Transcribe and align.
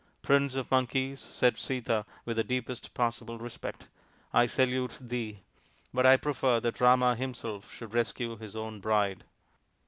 "Prince 0.23 0.55
of 0.55 0.71
Monkeys," 0.71 1.27
said 1.29 1.59
Sita 1.59 2.07
with 2.25 2.37
the 2.37 2.43
deepest 2.43 2.95
possible 2.95 3.37
respect," 3.37 3.87
I 4.41 4.47
salute 4.47 4.97
thee. 4.99 5.41
But 5.93 6.07
I 6.07 6.17
prefer 6.17 6.59
that 6.59 6.81
Rama 6.81 7.15
himself 7.15 7.71
should 7.71 7.93
rescue 7.93 8.35
his 8.35 8.55
own 8.55 8.79
bride." 8.79 9.25